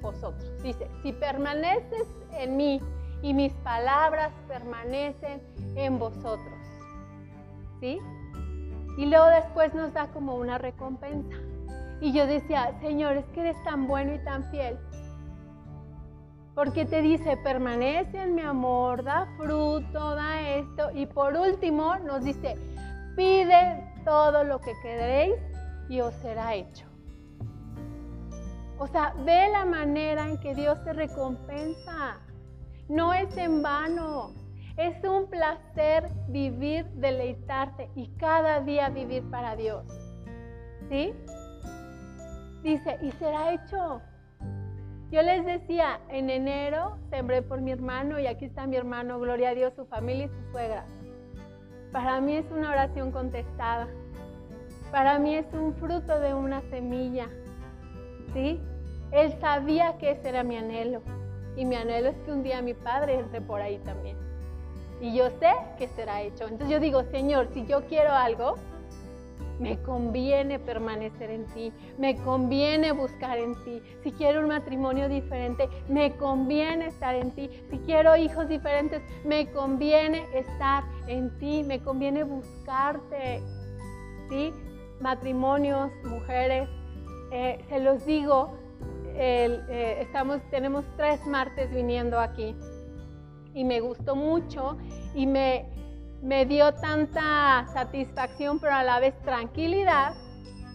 [0.00, 0.62] vosotros.
[0.62, 2.80] Dice, si permaneces en mí
[3.22, 5.42] y mis palabras permanecen
[5.76, 6.58] en vosotros.
[7.80, 7.98] ¿Sí?
[8.98, 11.36] Y luego después nos da como una recompensa.
[12.00, 14.78] Y yo decía, Señor, es que eres tan bueno y tan fiel
[16.54, 20.90] porque te dice, permanece en mi amor, da fruto, da esto.
[20.94, 22.56] Y por último nos dice,
[23.16, 25.34] pide todo lo que queréis
[25.88, 26.86] y os será hecho.
[28.78, 32.20] O sea, ve la manera en que Dios te recompensa.
[32.88, 34.32] No es en vano.
[34.76, 39.84] Es un placer vivir, deleitarte y cada día vivir para Dios.
[40.88, 41.14] ¿Sí?
[42.62, 44.00] Dice, y será hecho.
[45.14, 49.50] Yo les decía, en enero sembré por mi hermano y aquí está mi hermano, gloria
[49.50, 50.86] a Dios, su familia y su suegra.
[51.92, 53.86] para mí es una oración contestada.
[54.90, 57.28] Para mí es un fruto de una semilla.
[58.32, 58.60] ¿Sí?
[59.12, 61.00] Él sabía que ese era mi anhelo.
[61.56, 64.16] Y mi anhelo es que un día mi padre entre por ahí también.
[65.00, 66.42] Y yo sé que será hecho.
[66.42, 68.56] Entonces yo digo, Señor, si yo quiero algo,
[69.58, 73.80] me conviene permanecer en ti, me conviene buscar en ti.
[74.02, 77.50] Si quiero un matrimonio diferente, me conviene estar en ti.
[77.70, 83.42] Si quiero hijos diferentes, me conviene estar en ti, me conviene buscarte.
[84.28, 84.52] ¿Sí?
[85.00, 86.68] Matrimonios, mujeres,
[87.30, 88.56] eh, se los digo,
[89.16, 92.54] eh, estamos, tenemos tres martes viniendo aquí
[93.54, 94.76] y me gustó mucho
[95.14, 95.66] y me,
[96.24, 100.14] me dio tanta satisfacción, pero a la vez tranquilidad,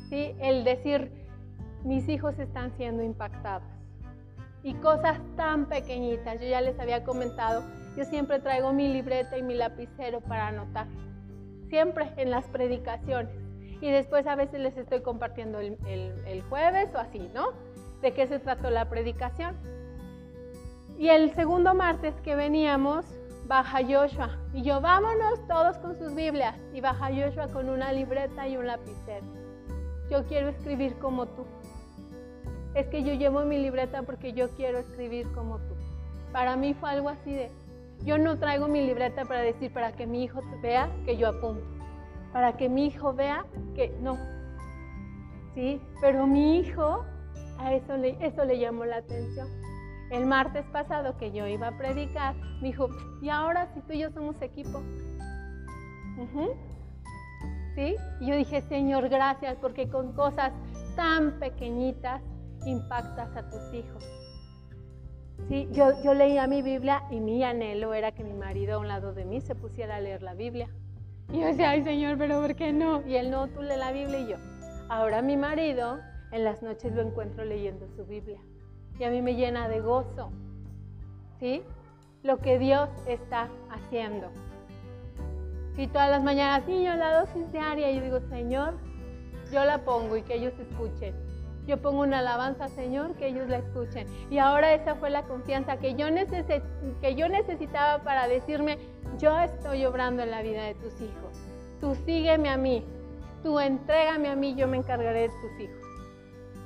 [0.09, 0.35] ¿sí?
[0.39, 1.11] el decir,
[1.83, 3.67] mis hijos están siendo impactados.
[4.61, 7.63] Y cosas tan pequeñitas, yo ya les había comentado,
[7.97, 10.85] yo siempre traigo mi libreta y mi lapicero para anotar,
[11.69, 13.33] siempre en las predicaciones.
[13.81, 17.53] Y después a veces les estoy compartiendo el, el jueves o así, ¿no?
[18.01, 19.55] De qué se trató la predicación.
[20.99, 23.05] Y el segundo martes que veníamos,
[23.49, 24.29] baja Joshua.
[24.53, 26.55] Y yo, vámonos todos con sus Biblias.
[26.71, 29.25] Y baja Joshua con una libreta y un lapicero.
[30.09, 31.45] Yo quiero escribir como tú.
[32.75, 35.73] Es que yo llevo mi libreta porque yo quiero escribir como tú.
[36.31, 37.49] Para mí fue algo así de,
[38.05, 41.65] yo no traigo mi libreta para decir, para que mi hijo vea que yo apunto.
[42.31, 44.15] Para que mi hijo vea que no.
[45.55, 45.81] ¿Sí?
[46.01, 47.03] Pero mi hijo,
[47.57, 49.58] a eso le, eso le llamó la atención
[50.11, 52.89] el martes pasado que yo iba a predicar, me dijo,
[53.21, 54.81] y ahora si tú y yo somos equipo.
[57.75, 57.95] ¿Sí?
[58.19, 60.51] Y yo dije, Señor, gracias, porque con cosas
[60.95, 62.21] tan pequeñitas
[62.65, 64.03] impactas a tus hijos.
[65.47, 68.87] Sí, yo, yo leía mi Biblia y mi anhelo era que mi marido a un
[68.87, 70.67] lado de mí se pusiera a leer la Biblia.
[71.31, 73.07] Y yo decía, ay Señor, pero ¿por qué no?
[73.07, 74.37] Y él no, tú lee la Biblia y yo.
[74.89, 75.99] Ahora mi marido
[76.31, 78.39] en las noches lo encuentro leyendo su Biblia
[78.99, 80.31] y a mí me llena de gozo.
[81.39, 81.63] ¿Sí?
[82.21, 84.27] Lo que Dios está haciendo.
[85.75, 88.77] Si todas las mañanas, niño, la dosis diaria, yo digo, Señor,
[89.51, 91.15] yo la pongo y que ellos escuchen.
[91.65, 94.05] Yo pongo una alabanza, Señor, que ellos la escuchen.
[94.29, 96.07] Y ahora esa fue la confianza que yo,
[96.99, 98.77] que yo necesitaba para decirme,
[99.17, 101.39] yo estoy obrando en la vida de tus hijos.
[101.79, 102.83] Tú sígueme a mí,
[103.43, 105.78] tú entrégame a mí, yo me encargaré de tus hijos.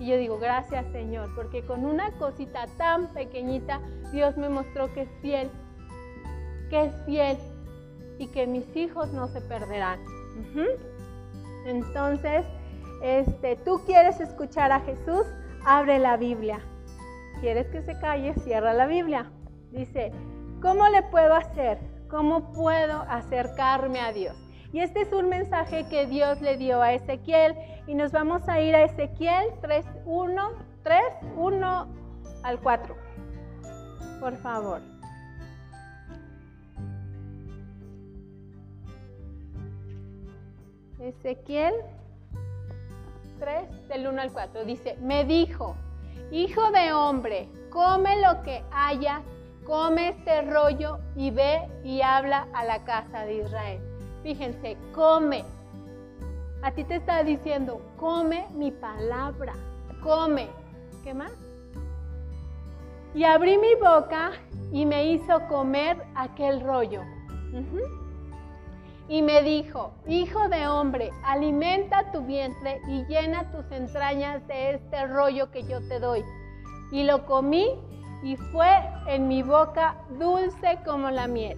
[0.04, 3.80] Y yo digo, gracias Señor, porque con una cosita tan pequeñita
[4.12, 5.50] Dios me mostró que es fiel,
[6.70, 7.38] que es fiel
[8.20, 10.02] y que mis hijos no se perderán.
[11.66, 12.46] Entonces,
[13.02, 15.26] este, tú quieres escuchar a Jesús,
[15.66, 16.60] abre la Biblia.
[17.40, 18.34] ¿Quieres que se calle?
[18.44, 19.32] Cierra la Biblia.
[19.72, 20.12] Dice,
[20.62, 21.78] ¿cómo le puedo hacer?
[22.10, 24.36] ¿Cómo puedo acercarme a Dios?
[24.74, 27.56] Y este es un mensaje que Dios le dio a Ezequiel
[27.86, 31.00] y nos vamos a ir a Ezequiel 3, 1, 3,
[31.36, 31.88] 1
[32.42, 32.96] al 4.
[34.20, 34.82] Por favor.
[41.00, 41.76] Ezequiel
[43.38, 45.76] 3 del 1 al 4 dice, me dijo,
[46.32, 49.22] hijo de hombre, come lo que haya,
[49.68, 53.93] come este rollo y ve y habla a la casa de Israel.
[54.24, 55.44] Fíjense, come.
[56.62, 59.54] A ti te está diciendo, come mi palabra,
[60.02, 60.48] come.
[61.04, 61.34] ¿Qué más?
[63.14, 64.32] Y abrí mi boca
[64.72, 67.02] y me hizo comer aquel rollo.
[69.10, 75.06] Y me dijo, hijo de hombre, alimenta tu vientre y llena tus entrañas de este
[75.08, 76.24] rollo que yo te doy.
[76.92, 77.68] Y lo comí
[78.24, 78.72] y fue
[79.08, 81.58] en mi boca dulce como la miel.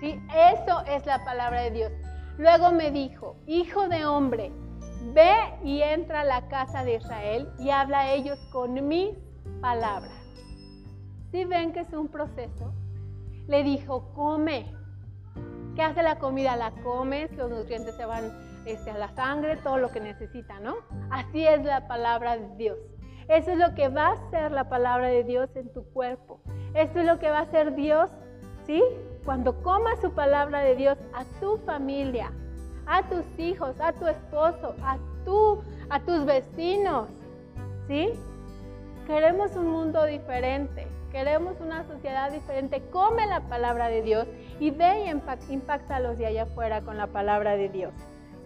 [0.00, 0.20] ¿Sí?
[0.34, 1.92] Eso es la palabra de Dios.
[2.38, 4.52] Luego me dijo, hijo de hombre,
[5.12, 5.34] ve
[5.64, 9.10] y entra a la casa de Israel y habla a ellos con mis
[9.60, 10.12] palabras.
[11.32, 12.72] ¿Sí ven que es un proceso?
[13.48, 14.72] Le dijo, come.
[15.74, 16.56] ¿Qué hace la comida?
[16.56, 18.32] La comes, los nutrientes se van
[18.66, 20.76] este, a la sangre, todo lo que necesita, ¿no?
[21.10, 22.78] Así es la palabra de Dios.
[23.28, 26.40] Eso es lo que va a hacer la palabra de Dios en tu cuerpo.
[26.74, 28.10] Eso es lo que va a hacer Dios,
[28.66, 28.82] ¿sí?
[29.28, 32.32] Cuando comas su palabra de Dios a tu familia,
[32.86, 37.10] a tus hijos, a tu esposo, a, tu, a tus vecinos,
[37.88, 38.08] ¿sí?
[39.06, 42.80] Queremos un mundo diferente, queremos una sociedad diferente.
[42.90, 44.26] Come la palabra de Dios
[44.60, 47.92] y ve y impacta a los de allá afuera con la palabra de Dios.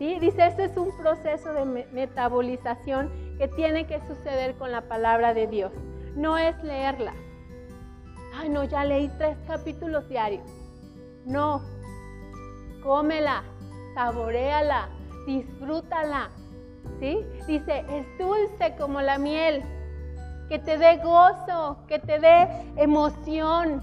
[0.01, 0.19] ¿sí?
[0.19, 3.09] Dice, esto es un proceso de metabolización
[3.39, 5.71] que tiene que suceder con la palabra de Dios.
[6.17, 7.15] No es leerla.
[8.35, 10.62] Ay, no, ya leí tres capítulos diarios.
[11.25, 11.63] No,
[12.83, 13.45] cómela,
[13.95, 14.89] saboreala,
[15.27, 16.31] disfrútala.
[16.99, 17.25] ¿Sí?
[17.47, 19.63] Dice, es dulce como la miel,
[20.49, 23.83] que te dé gozo, que te dé emoción.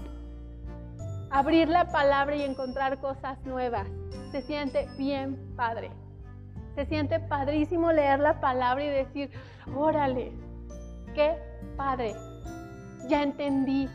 [1.30, 3.86] Abrir la palabra y encontrar cosas nuevas.
[4.32, 5.90] Se siente bien padre.
[6.74, 9.30] Se siente padrísimo leer la palabra y decir,
[9.74, 10.32] órale,
[11.14, 11.36] qué
[11.76, 12.14] padre.
[13.08, 13.88] Ya entendí.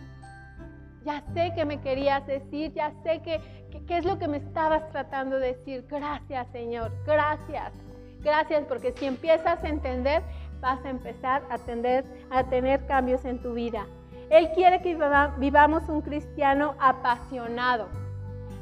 [1.06, 3.40] Ya sé que me querías decir, ya sé que,
[3.88, 5.86] qué es lo que me estabas tratando de decir.
[5.88, 6.92] Gracias, Señor.
[7.06, 7.74] Gracias.
[8.22, 10.24] Gracias porque si empiezas a entender,
[10.62, 13.86] vas a empezar a, a tener cambios en tu vida.
[14.32, 14.98] Él quiere que
[15.38, 17.88] vivamos un cristiano apasionado.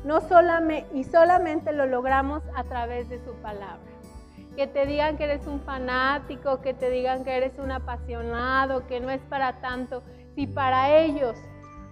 [0.03, 3.79] No solamente, y solamente lo logramos a través de su palabra.
[4.57, 8.99] Que te digan que eres un fanático, que te digan que eres un apasionado, que
[8.99, 10.03] no es para tanto.
[10.35, 11.37] Si para ellos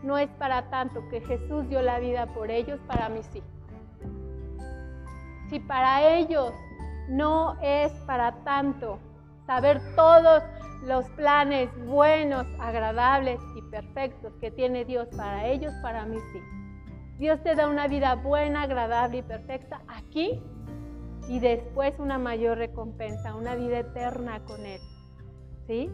[0.03, 3.43] no es para tanto que Jesús dio la vida por ellos, para mí sí.
[5.49, 6.53] Si para ellos
[7.09, 8.99] no es para tanto
[9.45, 10.43] saber todos
[10.83, 16.39] los planes buenos, agradables y perfectos que tiene Dios para ellos, para mí sí.
[17.19, 20.41] Dios te da una vida buena, agradable y perfecta aquí
[21.27, 24.81] y después una mayor recompensa, una vida eterna con Él.
[25.67, 25.89] ¿Sí?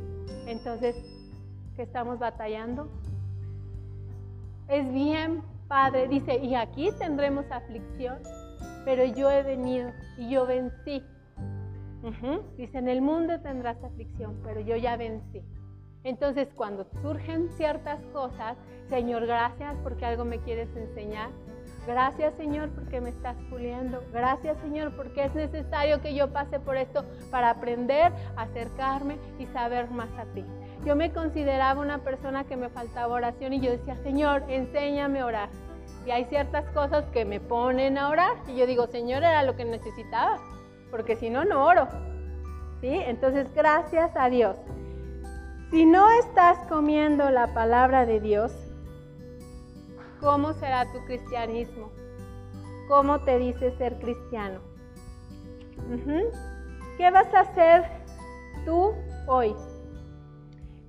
[0.46, 0.96] Entonces,
[1.76, 2.90] ¿qué estamos batallando?
[4.70, 8.20] Es bien, Padre, dice, y aquí tendremos aflicción,
[8.86, 11.04] pero yo he venido y yo vencí
[12.58, 15.42] Dice, en el mundo tendrás aflicción, pero yo ya vencí.
[16.04, 18.56] Entonces, cuando surgen ciertas cosas,
[18.88, 21.30] Señor, gracias porque algo me quieres enseñar.
[21.86, 24.02] Gracias, Señor, porque me estás puliendo.
[24.14, 29.90] Gracias, Señor, porque es necesario que yo pase por esto para aprender, acercarme y saber
[29.90, 30.46] más a ti.
[30.88, 35.26] Yo me consideraba una persona que me faltaba oración y yo decía, Señor, enséñame a
[35.26, 35.50] orar.
[36.06, 39.58] Y hay ciertas cosas que me ponen a orar y yo digo, Señor, era lo
[39.58, 40.40] que necesitaba
[40.90, 41.90] porque si no, no oro.
[42.80, 42.88] ¿Sí?
[42.88, 44.56] Entonces, gracias a Dios.
[45.72, 48.54] Si no estás comiendo la palabra de Dios,
[50.22, 51.92] ¿cómo será tu cristianismo?
[52.88, 54.62] ¿Cómo te dice ser cristiano?
[56.98, 57.84] ¿Qué vas a hacer
[58.64, 58.94] tú
[59.28, 59.54] hoy?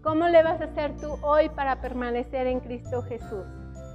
[0.03, 3.45] ¿Cómo le vas a hacer tú hoy para permanecer en Cristo Jesús?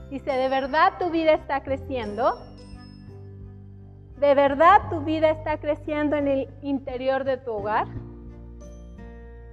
[0.09, 2.33] Dice, ¿de verdad tu vida está creciendo?
[4.19, 7.87] ¿De verdad tu vida está creciendo en el interior de tu hogar?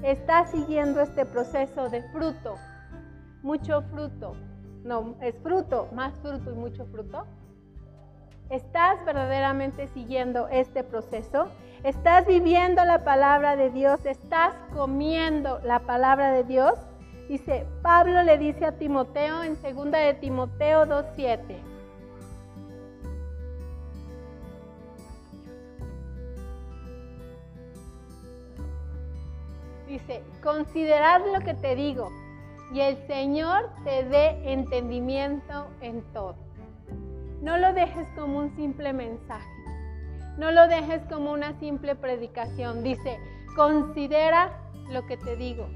[0.03, 2.57] ¿Estás siguiendo este proceso de fruto?
[3.42, 4.34] Mucho fruto.
[4.82, 7.26] No, es fruto, más fruto y mucho fruto.
[8.51, 11.48] ¿Estás verdaderamente siguiendo este proceso?
[11.82, 14.04] ¿Estás viviendo la palabra de Dios?
[14.04, 16.74] ¿Estás comiendo la palabra de Dios?
[17.26, 21.56] Dice, Pablo le dice a Timoteo en 2 de Timoteo 2.7.
[29.88, 32.10] Dice, considerad lo que te digo
[32.74, 36.36] y el Señor te dé entendimiento en todo.
[37.40, 39.59] No lo dejes como un simple mensaje.
[40.41, 42.82] No lo dejes como una simple predicación.
[42.82, 43.18] Dice,
[43.55, 44.59] considera
[44.91, 45.68] lo que te digo.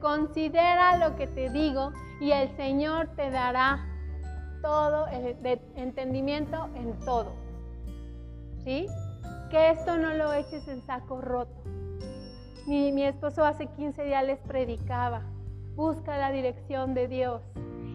[0.00, 3.84] Considera lo que te digo y el Señor te dará
[4.62, 5.36] todo el
[5.74, 7.32] entendimiento en todo.
[8.64, 8.86] ¿Sí?
[9.50, 11.62] Que esto no lo eches en saco roto
[12.66, 15.22] mi, esposo hace 15 días les predicaba,
[15.74, 17.42] busca la dirección de Dios.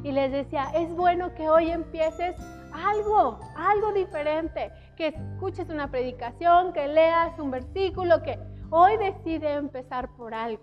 [0.04, 2.36] Y les decía, es bueno que hoy empieces
[2.78, 10.10] algo, algo diferente, que escuches una predicación, que leas un versículo, que hoy decide empezar
[10.16, 10.62] por algo.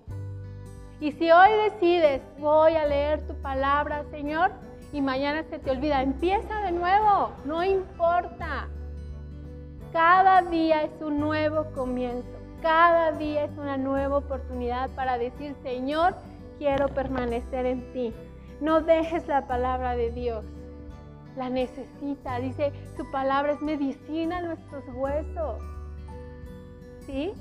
[1.00, 4.52] Y si hoy decides, voy a leer tu palabra, Señor,
[4.92, 8.68] y mañana se te olvida, empieza de nuevo, no importa.
[9.92, 12.28] Cada día es un nuevo comienzo.
[12.62, 16.14] Cada día es una nueva oportunidad para decir, Señor,
[16.58, 18.14] quiero permanecer en ti.
[18.60, 20.44] No dejes la palabra de Dios.
[21.37, 22.39] La necesita.
[22.39, 25.62] Dice, su palabra es medicina a nuestros huesos.
[27.07, 27.32] ¿Sí?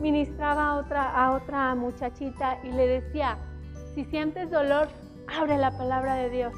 [0.00, 3.38] Ministraba a otra, a otra muchachita y le decía,
[3.94, 4.88] si sientes dolor,
[5.26, 6.54] abre la palabra de Dios.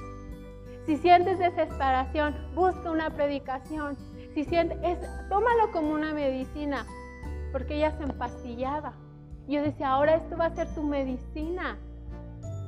[0.87, 3.97] Si sientes desesperación, busca una predicación.
[4.35, 6.87] Si sientes, es, tómalo como una medicina
[7.53, 8.93] porque ella se empastillaba.
[9.47, 11.79] Yo decía, ahora esto va a ser tu medicina.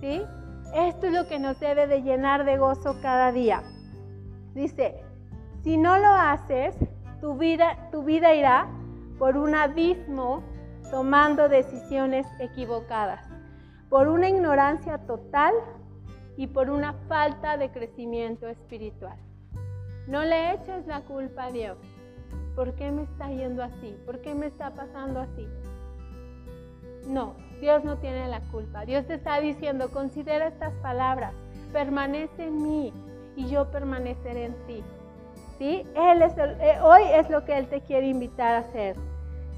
[0.00, 0.22] ¿Sí?
[0.74, 3.62] Esto es lo que nos debe de llenar de gozo cada día.
[4.54, 5.02] Dice,
[5.62, 6.76] si no lo haces,
[7.20, 8.68] tu vida, tu vida irá
[9.18, 10.42] por un abismo
[10.90, 13.24] tomando decisiones equivocadas,
[13.88, 15.54] por una ignorancia total
[16.36, 19.18] y por una falta de crecimiento espiritual.
[20.06, 21.78] No le eches la culpa a Dios.
[22.60, 23.96] ¿por qué me está yendo así?
[24.04, 25.48] ¿Por qué me está pasando así?
[27.06, 28.84] No, Dios no tiene la culpa.
[28.84, 31.32] Dios te está diciendo, considera estas palabras,
[31.72, 32.92] permanece en mí
[33.36, 34.84] y yo permaneceré en ti.
[35.58, 35.86] ¿Sí?
[35.94, 38.96] Eh, hoy es lo que Él te quiere invitar a hacer.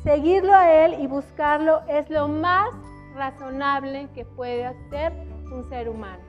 [0.03, 2.71] Seguirlo a Él y buscarlo es lo más
[3.15, 5.13] razonable que puede hacer
[5.53, 6.23] un ser humano.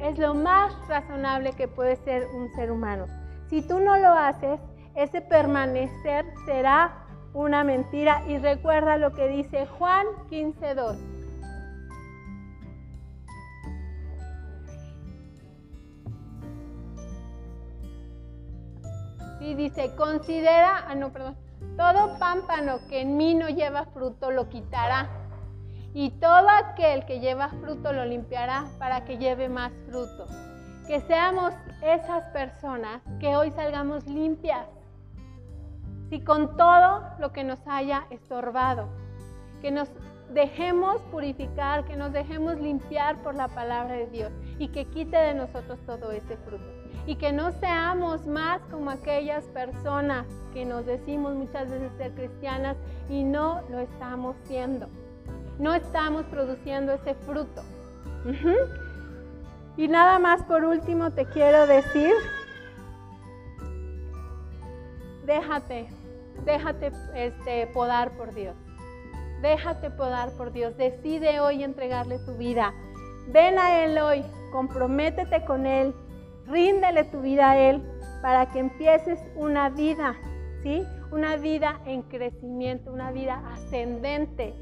[0.00, 3.06] Es lo más razonable que puede ser un ser humano.
[3.48, 4.60] Si tú no lo haces,
[4.94, 8.22] ese permanecer será una mentira.
[8.26, 11.09] Y recuerda lo que dice Juan 15.2.
[19.40, 21.36] Y dice, considera, ah no, perdón,
[21.76, 25.08] todo pámpano que en mí no lleva fruto lo quitará.
[25.92, 30.26] Y todo aquel que lleva fruto lo limpiará para que lleve más fruto.
[30.86, 34.66] Que seamos esas personas que hoy salgamos limpias
[36.10, 38.88] si con todo lo que nos haya estorbado,
[39.62, 39.88] que nos
[40.34, 45.34] dejemos purificar, que nos dejemos limpiar por la palabra de Dios y que quite de
[45.34, 46.79] nosotros todo ese fruto.
[47.10, 52.76] Y que no seamos más como aquellas personas que nos decimos muchas veces ser cristianas
[53.08, 54.86] y no lo estamos siendo.
[55.58, 57.64] No estamos produciendo ese fruto.
[59.76, 62.12] Y nada más por último te quiero decir,
[65.26, 65.88] déjate
[66.44, 68.54] déjate este, podar por Dios.
[69.42, 70.76] Déjate podar por Dios.
[70.76, 72.72] Decide hoy entregarle tu vida.
[73.26, 75.92] Ven a Él hoy, comprométete con Él,
[76.50, 77.82] ríndele tu vida a Él
[78.22, 80.14] para que empieces una vida,
[80.62, 80.82] ¿sí?
[81.10, 84.54] Una vida en crecimiento, una vida ascendente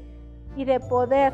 [0.55, 1.33] y de poder,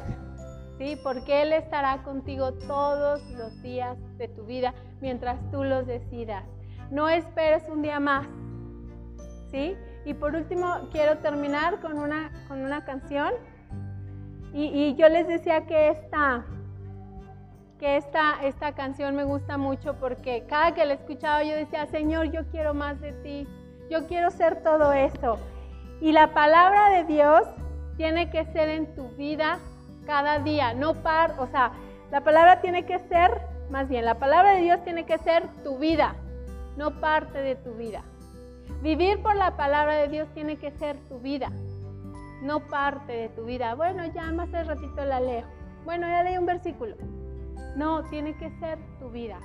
[0.77, 0.97] ¿sí?
[1.03, 6.43] Porque Él estará contigo todos los días de tu vida mientras tú los decidas.
[6.91, 8.27] No esperes un día más,
[9.51, 9.75] ¿sí?
[10.05, 13.33] Y por último, quiero terminar con una, con una canción.
[14.53, 16.45] Y, yo les decía que esta,
[17.79, 22.31] que esta, esta canción me gusta mucho porque cada que la escuchaba yo decía, Señor,
[22.31, 23.47] yo quiero más de ti.
[23.89, 25.37] Yo quiero ser todo eso.
[26.01, 27.43] Y la palabra de Dios
[27.97, 29.59] tiene que ser en tu vida
[30.05, 31.71] cada día, no par, o sea,
[32.11, 35.77] la palabra tiene que ser, más bien, la palabra de Dios tiene que ser tu
[35.79, 36.15] vida,
[36.77, 38.03] no parte de tu vida.
[38.81, 41.51] Vivir por la palabra de Dios tiene que ser tu vida,
[42.41, 43.73] no parte de tu vida.
[43.75, 45.45] Bueno, ya más de ratito la leo.
[45.85, 46.95] Bueno, ya leí un versículo.
[47.75, 49.39] No, tiene que ser tu vida.